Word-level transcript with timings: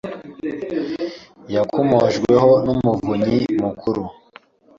yakomojweho 1.55 2.51
n’Umuvunyi 2.63 3.37
Mukuru 3.63 4.03